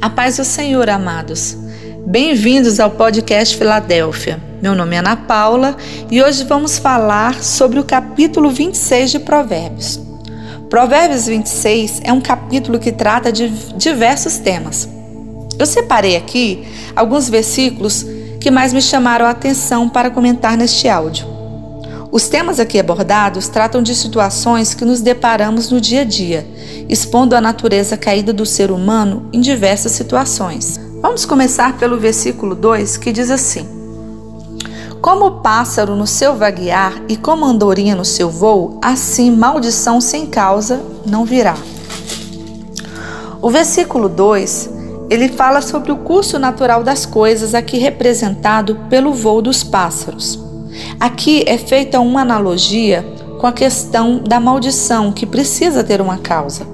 A 0.00 0.08
paz 0.08 0.38
do 0.38 0.44
Senhor, 0.44 0.88
amados. 0.88 1.54
Bem-vindos 2.06 2.80
ao 2.80 2.90
podcast 2.90 3.54
Filadélfia. 3.54 4.42
Meu 4.62 4.74
nome 4.74 4.96
é 4.96 4.98
Ana 4.98 5.14
Paula 5.14 5.76
e 6.10 6.22
hoje 6.22 6.42
vamos 6.44 6.78
falar 6.78 7.42
sobre 7.42 7.78
o 7.78 7.84
capítulo 7.84 8.48
26 8.48 9.10
de 9.10 9.18
Provérbios. 9.18 10.00
Provérbios 10.70 11.26
26 11.26 12.00
é 12.02 12.10
um 12.14 12.20
capítulo 12.20 12.78
que 12.78 12.90
trata 12.90 13.30
de 13.30 13.50
diversos 13.76 14.38
temas. 14.38 14.88
Eu 15.58 15.66
separei 15.66 16.16
aqui 16.16 16.66
alguns 16.96 17.28
versículos 17.28 18.06
que 18.40 18.50
mais 18.50 18.72
me 18.72 18.80
chamaram 18.80 19.26
a 19.26 19.30
atenção 19.30 19.86
para 19.86 20.10
comentar 20.10 20.56
neste 20.56 20.88
áudio. 20.88 21.29
Os 22.12 22.28
temas 22.28 22.58
aqui 22.58 22.76
abordados 22.76 23.46
tratam 23.46 23.80
de 23.80 23.94
situações 23.94 24.74
que 24.74 24.84
nos 24.84 25.00
deparamos 25.00 25.70
no 25.70 25.80
dia 25.80 26.00
a 26.00 26.04
dia, 26.04 26.44
expondo 26.88 27.36
a 27.36 27.40
natureza 27.40 27.96
caída 27.96 28.32
do 28.32 28.44
ser 28.44 28.72
humano 28.72 29.28
em 29.32 29.40
diversas 29.40 29.92
situações. 29.92 30.80
Vamos 31.00 31.24
começar 31.24 31.78
pelo 31.78 32.00
versículo 32.00 32.56
2 32.56 32.96
que 32.96 33.12
diz 33.12 33.30
assim: 33.30 33.64
Como 35.00 35.24
o 35.24 35.40
pássaro 35.40 35.94
no 35.94 36.06
seu 36.06 36.34
vaguear 36.34 37.00
e 37.08 37.16
como 37.16 37.44
a 37.44 37.48
andorinha 37.48 37.94
no 37.94 38.04
seu 38.04 38.28
voo, 38.28 38.80
assim 38.82 39.30
maldição 39.30 40.00
sem 40.00 40.26
causa 40.26 40.82
não 41.06 41.24
virá. 41.24 41.56
O 43.40 43.48
versículo 43.50 44.08
2 44.08 44.68
ele 45.08 45.28
fala 45.28 45.60
sobre 45.60 45.92
o 45.92 45.98
curso 45.98 46.40
natural 46.40 46.82
das 46.82 47.06
coisas, 47.06 47.54
aqui 47.54 47.78
representado 47.78 48.74
pelo 48.88 49.12
voo 49.12 49.40
dos 49.40 49.62
pássaros. 49.62 50.49
Aqui 50.98 51.44
é 51.46 51.56
feita 51.56 52.00
uma 52.00 52.22
analogia 52.22 53.06
com 53.40 53.46
a 53.46 53.52
questão 53.52 54.18
da 54.18 54.38
maldição, 54.38 55.12
que 55.12 55.24
precisa 55.24 55.82
ter 55.82 56.00
uma 56.00 56.18
causa. 56.18 56.66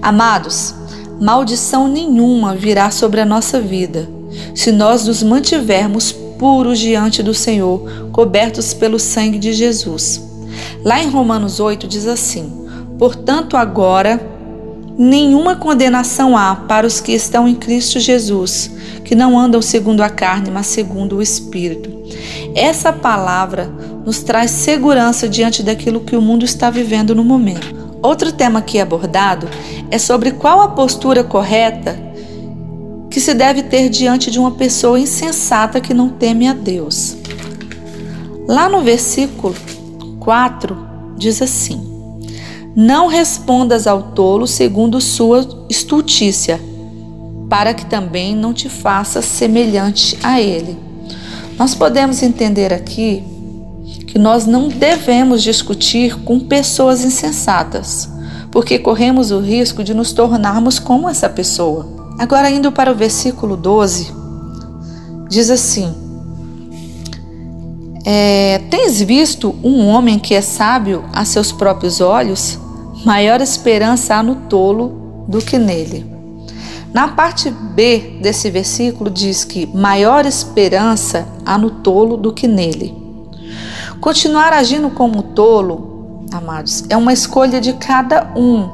Amados, 0.00 0.74
maldição 1.20 1.88
nenhuma 1.88 2.54
virá 2.54 2.90
sobre 2.90 3.20
a 3.20 3.26
nossa 3.26 3.60
vida 3.60 4.08
se 4.54 4.70
nós 4.70 5.06
nos 5.06 5.22
mantivermos 5.22 6.12
puros 6.12 6.78
diante 6.78 7.22
do 7.22 7.34
Senhor, 7.34 8.08
cobertos 8.12 8.72
pelo 8.72 8.98
sangue 8.98 9.38
de 9.38 9.52
Jesus. 9.52 10.22
Lá 10.84 11.02
em 11.02 11.08
Romanos 11.08 11.60
8 11.60 11.86
diz 11.86 12.06
assim: 12.06 12.66
Portanto, 12.98 13.56
agora 13.56 14.20
nenhuma 14.96 15.56
condenação 15.56 16.36
há 16.36 16.54
para 16.54 16.86
os 16.86 17.00
que 17.00 17.12
estão 17.12 17.48
em 17.48 17.54
Cristo 17.54 17.98
Jesus, 17.98 18.70
que 19.04 19.14
não 19.14 19.38
andam 19.38 19.60
segundo 19.60 20.02
a 20.02 20.08
carne, 20.08 20.50
mas 20.50 20.66
segundo 20.66 21.16
o 21.16 21.22
Espírito. 21.22 22.03
Essa 22.54 22.92
palavra 22.92 23.66
nos 24.04 24.22
traz 24.22 24.50
segurança 24.50 25.28
diante 25.28 25.62
daquilo 25.62 26.00
que 26.00 26.16
o 26.16 26.22
mundo 26.22 26.44
está 26.44 26.70
vivendo 26.70 27.14
no 27.14 27.24
momento. 27.24 27.84
Outro 28.02 28.32
tema 28.32 28.58
aqui 28.58 28.78
abordado 28.78 29.48
é 29.90 29.98
sobre 29.98 30.32
qual 30.32 30.60
a 30.60 30.68
postura 30.68 31.24
correta 31.24 31.98
que 33.10 33.20
se 33.20 33.32
deve 33.32 33.62
ter 33.62 33.88
diante 33.88 34.30
de 34.30 34.38
uma 34.38 34.50
pessoa 34.50 34.98
insensata 34.98 35.80
que 35.80 35.94
não 35.94 36.08
teme 36.08 36.48
a 36.48 36.52
Deus. 36.52 37.16
Lá 38.46 38.68
no 38.68 38.82
versículo 38.82 39.54
4 40.20 40.76
diz 41.16 41.40
assim: 41.40 41.80
Não 42.74 43.06
respondas 43.06 43.86
ao 43.86 44.02
tolo 44.02 44.46
segundo 44.46 45.00
sua 45.00 45.66
estultícia, 45.70 46.60
para 47.48 47.72
que 47.72 47.86
também 47.86 48.34
não 48.34 48.52
te 48.52 48.68
faças 48.68 49.24
semelhante 49.24 50.18
a 50.22 50.40
ele. 50.40 50.76
Nós 51.58 51.74
podemos 51.74 52.22
entender 52.22 52.72
aqui 52.72 53.22
que 54.06 54.18
nós 54.18 54.46
não 54.46 54.68
devemos 54.68 55.42
discutir 55.42 56.20
com 56.22 56.40
pessoas 56.40 57.04
insensatas, 57.04 58.08
porque 58.50 58.78
corremos 58.78 59.30
o 59.30 59.40
risco 59.40 59.84
de 59.84 59.94
nos 59.94 60.12
tornarmos 60.12 60.78
como 60.78 61.08
essa 61.08 61.28
pessoa. 61.28 62.14
Agora, 62.18 62.50
indo 62.50 62.70
para 62.72 62.92
o 62.92 62.94
versículo 62.94 63.56
12, 63.56 64.12
diz 65.28 65.50
assim: 65.50 65.92
é, 68.04 68.60
Tens 68.70 69.00
visto 69.00 69.54
um 69.62 69.86
homem 69.86 70.18
que 70.18 70.34
é 70.34 70.40
sábio 70.40 71.04
a 71.12 71.24
seus 71.24 71.52
próprios 71.52 72.00
olhos? 72.00 72.58
Maior 73.04 73.40
esperança 73.40 74.14
há 74.16 74.22
no 74.22 74.36
tolo 74.48 75.26
do 75.28 75.38
que 75.38 75.58
nele. 75.58 76.13
Na 76.94 77.08
parte 77.08 77.50
B 77.50 78.20
desse 78.22 78.48
versículo 78.52 79.10
diz 79.10 79.42
que 79.42 79.66
maior 79.66 80.24
esperança 80.24 81.26
há 81.44 81.58
no 81.58 81.68
tolo 81.68 82.16
do 82.16 82.32
que 82.32 82.46
nele. 82.46 82.96
Continuar 84.00 84.52
agindo 84.52 84.88
como 84.90 85.20
tolo, 85.20 86.24
amados, 86.32 86.84
é 86.88 86.96
uma 86.96 87.12
escolha 87.12 87.60
de 87.60 87.72
cada 87.72 88.30
um, 88.36 88.68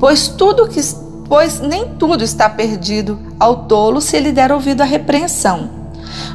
pois 0.00 0.26
tudo 0.26 0.66
que 0.66 0.80
pois 1.28 1.60
nem 1.60 1.90
tudo 1.90 2.24
está 2.24 2.48
perdido 2.48 3.16
ao 3.38 3.66
tolo 3.66 4.00
se 4.00 4.16
ele 4.16 4.32
der 4.32 4.50
ouvido 4.50 4.80
à 4.80 4.84
repreensão. 4.84 5.70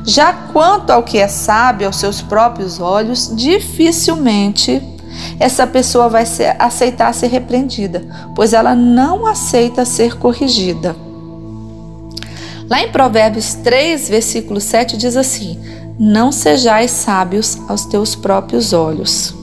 Já 0.05 0.31
quanto 0.31 0.91
ao 0.91 1.03
que 1.03 1.17
é 1.17 1.27
sábio 1.27 1.87
aos 1.87 1.97
seus 1.97 2.21
próprios 2.21 2.79
olhos, 2.79 3.35
dificilmente 3.35 4.81
essa 5.39 5.67
pessoa 5.67 6.07
vai 6.09 6.25
ser, 6.25 6.55
aceitar 6.59 7.13
ser 7.13 7.27
repreendida, 7.27 8.05
pois 8.35 8.53
ela 8.53 8.75
não 8.75 9.25
aceita 9.25 9.85
ser 9.85 10.17
corrigida. 10.17 10.95
Lá 12.69 12.81
em 12.81 12.91
Provérbios 12.91 13.53
3, 13.55 14.09
versículo 14.09 14.59
7 14.59 14.97
diz 14.97 15.15
assim: 15.15 15.59
Não 15.99 16.31
sejais 16.31 16.91
sábios 16.91 17.59
aos 17.67 17.85
teus 17.85 18.15
próprios 18.15 18.73
olhos. 18.73 19.33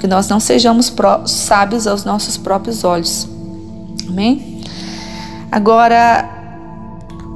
Que 0.00 0.06
nós 0.06 0.28
não 0.28 0.40
sejamos 0.40 0.92
sábios 1.26 1.86
aos 1.86 2.04
nossos 2.04 2.36
próprios 2.36 2.84
olhos. 2.84 3.28
Amém? 4.08 4.62
Agora, 5.50 6.30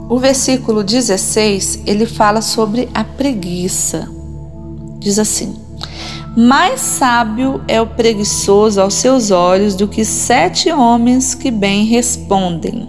o 0.08 0.18
versículo 0.18 0.82
16, 0.82 1.80
ele 1.86 2.06
fala 2.06 2.40
sobre 2.40 2.88
a 2.94 3.04
preguiça. 3.04 4.08
Diz 4.98 5.18
assim: 5.18 5.67
mais 6.40 6.80
sábio 6.80 7.60
é 7.66 7.80
o 7.80 7.86
preguiçoso 7.88 8.80
aos 8.80 8.94
seus 8.94 9.32
olhos 9.32 9.74
do 9.74 9.88
que 9.88 10.04
sete 10.04 10.70
homens 10.70 11.34
que 11.34 11.50
bem 11.50 11.84
respondem. 11.84 12.88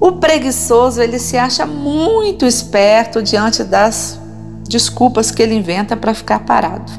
O 0.00 0.10
preguiçoso 0.10 1.00
ele 1.00 1.20
se 1.20 1.36
acha 1.36 1.64
muito 1.64 2.44
esperto 2.44 3.22
diante 3.22 3.62
das 3.62 4.18
desculpas 4.68 5.30
que 5.30 5.40
ele 5.40 5.54
inventa 5.54 5.96
para 5.96 6.12
ficar 6.12 6.40
parado. 6.40 6.90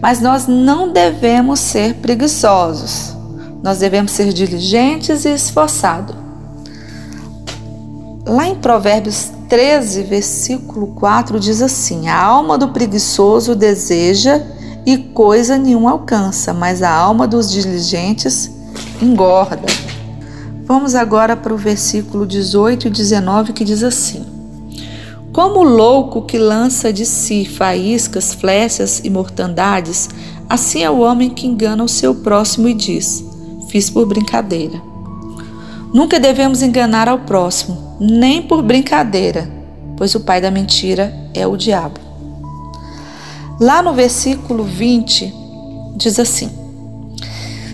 Mas 0.00 0.20
nós 0.20 0.46
não 0.46 0.92
devemos 0.92 1.58
ser 1.58 1.94
preguiçosos. 1.94 3.16
Nós 3.64 3.80
devemos 3.80 4.12
ser 4.12 4.32
diligentes 4.32 5.24
e 5.24 5.34
esforçados. 5.34 6.14
Lá 8.24 8.46
em 8.46 8.54
Provérbios 8.54 9.32
13, 9.52 10.04
versículo 10.04 10.86
4 10.94 11.38
diz 11.38 11.60
assim: 11.60 12.08
A 12.08 12.18
alma 12.18 12.56
do 12.56 12.68
preguiçoso 12.68 13.54
deseja 13.54 14.40
e 14.86 14.96
coisa 14.96 15.58
nenhuma 15.58 15.90
alcança, 15.90 16.54
mas 16.54 16.82
a 16.82 16.90
alma 16.90 17.28
dos 17.28 17.52
diligentes 17.52 18.50
engorda. 19.02 19.66
Vamos 20.64 20.94
agora 20.94 21.36
para 21.36 21.52
o 21.52 21.58
versículo 21.58 22.26
18 22.26 22.86
e 22.86 22.90
19 22.90 23.52
que 23.52 23.62
diz 23.62 23.82
assim: 23.82 24.24
Como 25.34 25.60
o 25.60 25.64
louco 25.64 26.22
que 26.22 26.38
lança 26.38 26.90
de 26.90 27.04
si 27.04 27.44
faíscas, 27.44 28.32
flechas 28.32 29.02
e 29.04 29.10
mortandades, 29.10 30.08
assim 30.48 30.82
é 30.82 30.90
o 30.90 31.00
homem 31.00 31.28
que 31.28 31.46
engana 31.46 31.84
o 31.84 31.88
seu 31.88 32.14
próximo 32.14 32.68
e 32.68 32.72
diz: 32.72 33.22
Fiz 33.68 33.90
por 33.90 34.06
brincadeira. 34.06 34.80
Nunca 35.92 36.18
devemos 36.18 36.62
enganar 36.62 37.06
ao 37.06 37.18
próximo, 37.18 37.81
nem 38.00 38.42
por 38.42 38.62
brincadeira, 38.62 39.48
pois 39.96 40.14
o 40.14 40.20
pai 40.20 40.40
da 40.40 40.50
mentira 40.50 41.14
é 41.34 41.46
o 41.46 41.56
diabo. 41.56 42.00
Lá 43.60 43.82
no 43.82 43.92
versículo 43.92 44.64
20, 44.64 45.32
diz 45.96 46.18
assim: 46.18 46.50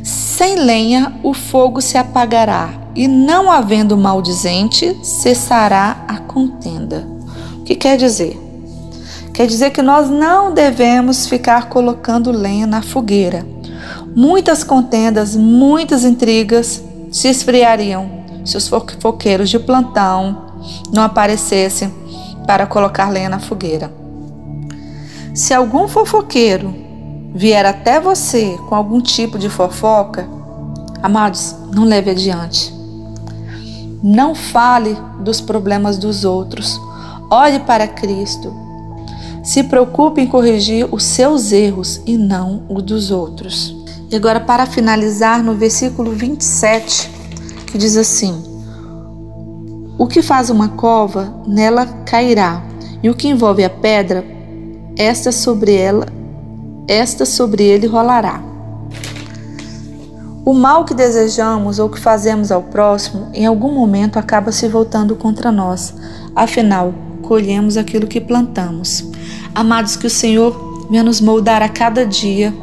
Sem 0.03 0.57
lenha 0.57 1.19
o 1.23 1.33
fogo 1.33 1.81
se 1.81 1.97
apagará, 1.97 2.71
e 2.95 3.07
não 3.07 3.51
havendo 3.51 3.97
maldizente, 3.97 4.97
cessará 5.03 6.05
a 6.09 6.19
contenda. 6.19 7.07
O 7.61 7.63
que 7.63 7.75
quer 7.75 7.97
dizer? 7.97 8.39
Quer 9.33 9.47
dizer 9.47 9.71
que 9.71 9.83
nós 9.83 10.11
não 10.11 10.53
devemos 10.53 11.27
ficar 11.27 11.69
colocando 11.69 12.33
lenha 12.33 12.67
na 12.67 12.83
fogueira. 12.83 13.47
Muitas 14.17 14.65
contendas, 14.65 15.37
muitas 15.37 16.05
intrigas 16.05 16.83
se 17.13 17.29
esfriariam 17.29 18.18
se 18.49 18.57
os 18.57 18.67
foqueiros 18.67 19.51
de 19.51 19.59
plantão 19.59 20.47
não 20.91 21.03
aparecessem 21.03 21.93
para 22.47 22.67
colocar 22.67 23.11
lenha 23.11 23.29
na 23.29 23.39
fogueira. 23.39 23.93
Se 25.35 25.53
algum 25.53 25.87
fofoqueiro 25.87 26.75
vier 27.35 27.67
até 27.67 28.01
você 28.01 28.57
com 28.67 28.75
algum 28.75 29.03
tipo 29.03 29.39
de 29.39 29.51
fofoca, 29.51 30.27
amados, 31.03 31.55
não 31.75 31.85
leve 31.85 32.11
adiante. 32.11 32.75
Não 34.03 34.35
fale 34.35 34.97
dos 35.21 35.43
problemas 35.43 35.99
dos 35.99 36.25
outros. 36.25 36.81
Olhe 37.31 37.61
para 37.61 37.87
Cristo. 37.87 38.51
Se 39.45 39.63
preocupe 39.65 40.23
em 40.23 40.27
corrigir 40.27 40.89
os 40.91 41.05
seus 41.05 41.53
erros 41.53 42.01
e 42.07 42.17
não 42.17 42.63
os 42.71 42.83
dos 42.83 43.11
outros. 43.11 43.77
E 44.11 44.17
agora, 44.17 44.41
para 44.41 44.65
finalizar, 44.65 45.43
no 45.43 45.55
versículo 45.55 46.13
27, 46.13 47.18
que 47.69 47.79
diz 47.79 47.97
assim: 47.97 48.43
O 49.99 50.07
que 50.07 50.23
faz 50.23 50.51
uma 50.51 50.69
cova, 50.69 51.43
nela 51.47 51.87
cairá, 52.05 52.63
e 53.03 53.11
o 53.11 53.15
que 53.15 53.29
envolve 53.29 53.65
a 53.65 53.71
pedra, 53.71 54.25
esta 54.97 55.31
sobre 55.31 55.75
ela, 55.75 56.07
esta 56.89 57.25
sobre 57.25 57.63
ele 57.63 57.87
rolará. 57.87 58.43
O 60.45 60.55
mal 60.55 60.87
que 60.87 60.95
desejamos 60.95 61.79
ou 61.79 61.91
que 61.91 62.01
fazemos 62.01 62.51
ao 62.51 62.63
próximo, 62.63 63.29
em 63.35 63.45
algum 63.45 63.71
momento 63.71 64.19
acaba 64.19 64.51
se 64.51 64.67
voltando 64.67 65.15
contra 65.15 65.53
nós. 65.53 65.95
Afinal, 66.35 66.95
colhemos 67.21 67.77
aquilo 67.77 68.07
que 68.07 68.19
plantamos. 68.19 69.05
Amados, 69.55 69.95
que 69.95 70.07
o 70.07 70.11
Senhor 70.11 70.87
venha 70.89 71.03
nos 71.03 71.21
moldar 71.21 71.61
a 71.61 71.69
cada 71.69 72.07
dia, 72.07 72.55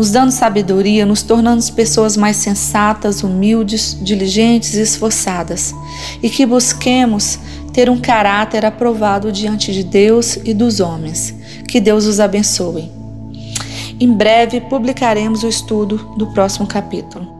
nos 0.00 0.10
dando 0.10 0.30
sabedoria, 0.30 1.04
nos 1.04 1.20
tornando 1.20 1.62
pessoas 1.74 2.16
mais 2.16 2.36
sensatas, 2.36 3.22
humildes, 3.22 3.98
diligentes 4.00 4.72
e 4.72 4.80
esforçadas, 4.80 5.74
e 6.22 6.30
que 6.30 6.46
busquemos 6.46 7.38
ter 7.70 7.90
um 7.90 8.00
caráter 8.00 8.64
aprovado 8.64 9.30
diante 9.30 9.74
de 9.74 9.84
Deus 9.84 10.38
e 10.42 10.54
dos 10.54 10.80
homens. 10.80 11.34
Que 11.68 11.78
Deus 11.78 12.06
os 12.06 12.18
abençoe. 12.18 12.90
Em 14.00 14.10
breve 14.10 14.62
publicaremos 14.62 15.42
o 15.42 15.48
estudo 15.48 15.98
do 16.16 16.28
próximo 16.28 16.66
capítulo. 16.66 17.39